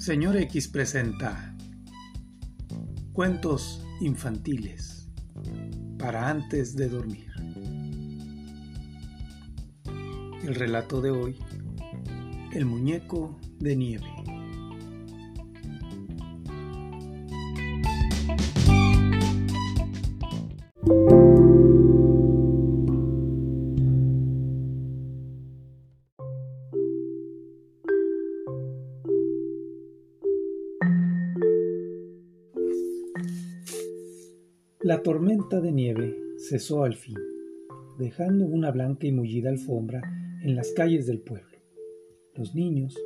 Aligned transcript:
Señor 0.00 0.38
X 0.38 0.68
presenta 0.68 1.54
Cuentos 3.12 3.86
infantiles 4.00 5.10
para 5.98 6.30
antes 6.30 6.74
de 6.74 6.88
dormir. 6.88 7.26
El 10.42 10.54
relato 10.54 11.02
de 11.02 11.10
hoy, 11.10 11.36
El 12.50 12.64
muñeco 12.64 13.38
de 13.58 13.76
nieve. 13.76 14.19
La 34.90 35.04
tormenta 35.04 35.60
de 35.60 35.70
nieve 35.70 36.18
cesó 36.36 36.82
al 36.82 36.96
fin, 36.96 37.14
dejando 37.96 38.44
una 38.44 38.72
blanca 38.72 39.06
y 39.06 39.12
mullida 39.12 39.48
alfombra 39.48 40.02
en 40.42 40.56
las 40.56 40.72
calles 40.72 41.06
del 41.06 41.20
pueblo. 41.20 41.58
Los 42.34 42.56
niños, 42.56 42.98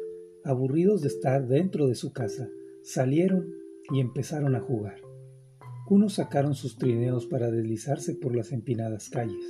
aburridos 0.45 1.03
de 1.03 1.09
estar 1.09 1.47
dentro 1.47 1.87
de 1.87 1.95
su 1.95 2.15
casa, 2.15 2.49
salieron 2.83 3.53
y 3.93 4.01
empezaron 4.01 4.55
a 4.55 4.61
jugar. 4.61 4.97
Unos 5.91 6.15
sacaron 6.15 6.55
sus 6.55 6.79
trineos 6.79 7.27
para 7.27 7.51
deslizarse 7.51 8.15
por 8.15 8.35
las 8.35 8.53
empinadas 8.53 9.11
calles, 9.11 9.45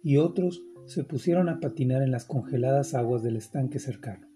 y 0.00 0.18
otros 0.18 0.62
se 0.86 1.02
pusieron 1.02 1.48
a 1.48 1.58
patinar 1.58 2.02
en 2.02 2.12
las 2.12 2.24
congeladas 2.24 2.94
aguas 2.94 3.24
del 3.24 3.34
estanque 3.34 3.80
cercano. 3.80 4.28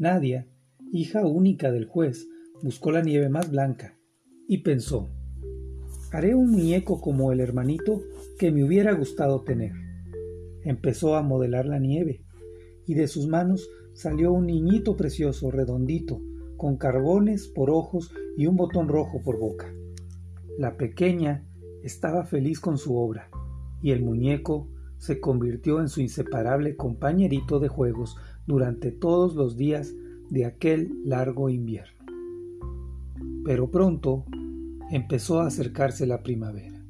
Nadia, 0.00 0.48
hija 0.90 1.24
única 1.24 1.70
del 1.70 1.84
juez, 1.84 2.26
buscó 2.60 2.90
la 2.90 3.02
nieve 3.02 3.28
más 3.28 3.52
blanca 3.52 3.96
y 4.48 4.64
pensó 4.64 5.12
Haré 6.16 6.34
un 6.34 6.50
muñeco 6.50 6.98
como 6.98 7.30
el 7.30 7.40
hermanito 7.40 8.00
que 8.38 8.50
me 8.50 8.64
hubiera 8.64 8.94
gustado 8.94 9.42
tener. 9.42 9.72
Empezó 10.62 11.14
a 11.14 11.20
modelar 11.20 11.66
la 11.66 11.78
nieve, 11.78 12.24
y 12.86 12.94
de 12.94 13.06
sus 13.06 13.28
manos 13.28 13.68
salió 13.92 14.32
un 14.32 14.46
niñito 14.46 14.96
precioso, 14.96 15.50
redondito, 15.50 16.22
con 16.56 16.78
carbones 16.78 17.48
por 17.48 17.68
ojos 17.68 18.14
y 18.34 18.46
un 18.46 18.56
botón 18.56 18.88
rojo 18.88 19.20
por 19.22 19.38
boca. 19.38 19.70
La 20.56 20.78
pequeña 20.78 21.44
estaba 21.82 22.24
feliz 22.24 22.60
con 22.60 22.78
su 22.78 22.96
obra, 22.96 23.28
y 23.82 23.90
el 23.90 24.02
muñeco 24.02 24.70
se 24.96 25.20
convirtió 25.20 25.82
en 25.82 25.90
su 25.90 26.00
inseparable 26.00 26.76
compañerito 26.76 27.60
de 27.60 27.68
juegos 27.68 28.16
durante 28.46 28.90
todos 28.90 29.34
los 29.34 29.58
días 29.58 29.92
de 30.30 30.46
aquel 30.46 30.98
largo 31.04 31.50
invierno. 31.50 32.06
Pero 33.44 33.70
pronto 33.70 34.24
empezó 34.90 35.40
a 35.40 35.46
acercarse 35.46 36.06
la 36.06 36.22
primavera. 36.22 36.80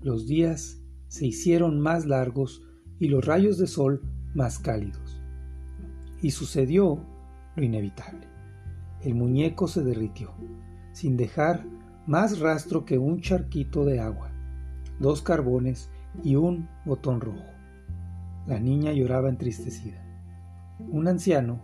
Los 0.00 0.26
días 0.26 0.80
se 1.08 1.26
hicieron 1.26 1.80
más 1.80 2.06
largos 2.06 2.62
y 2.98 3.08
los 3.08 3.24
rayos 3.24 3.58
de 3.58 3.66
sol 3.66 4.02
más 4.34 4.58
cálidos. 4.58 5.20
Y 6.22 6.30
sucedió 6.30 7.04
lo 7.56 7.64
inevitable. 7.64 8.28
El 9.02 9.14
muñeco 9.14 9.66
se 9.66 9.82
derritió, 9.82 10.32
sin 10.92 11.16
dejar 11.16 11.64
más 12.06 12.38
rastro 12.38 12.84
que 12.84 12.98
un 12.98 13.20
charquito 13.20 13.84
de 13.84 14.00
agua, 14.00 14.30
dos 14.98 15.22
carbones 15.22 15.90
y 16.22 16.36
un 16.36 16.68
botón 16.84 17.20
rojo. 17.20 17.44
La 18.46 18.58
niña 18.58 18.92
lloraba 18.92 19.28
entristecida. 19.28 20.02
Un 20.78 21.08
anciano, 21.08 21.60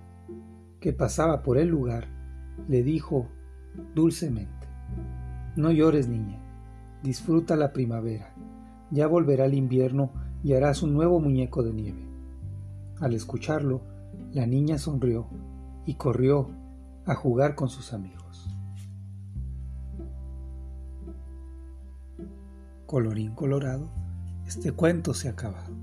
que 0.81 0.93
pasaba 0.93 1.43
por 1.43 1.59
el 1.59 1.69
lugar, 1.69 2.07
le 2.69 2.83
dijo 2.83 3.29
dulcemente, 3.95 4.67
no 5.57 5.73
llores, 5.73 6.07
niña. 6.09 6.39
Disfruta 7.03 7.57
la 7.57 7.73
primavera. 7.73 8.35
Ya 8.91 9.07
volverá 9.07 9.47
el 9.47 9.55
invierno 9.55 10.11
y 10.43 10.53
harás 10.53 10.83
un 10.83 10.93
nuevo 10.93 11.19
muñeco 11.19 11.63
de 11.63 11.73
nieve. 11.73 12.07
Al 13.01 13.15
escucharlo, 13.15 13.81
la 14.33 14.47
niña 14.47 14.79
sonrió 14.79 15.29
y 15.87 15.95
corrió 15.95 16.51
a 17.07 17.15
jugar 17.15 17.55
con 17.55 17.69
sus 17.69 17.93
amigos. 17.93 18.49
Colorín 22.87 23.35
colorado, 23.35 23.89
este 24.47 24.73
cuento 24.73 25.15
se 25.15 25.29
ha 25.29 25.33
acabado. 25.33 25.75